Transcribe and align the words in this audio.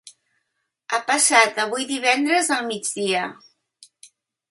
Ha 0.95 0.99
passat 1.09 1.61
avui 1.63 1.85
divendres 1.91 2.49
al 2.57 2.65
migdia. 2.71 3.27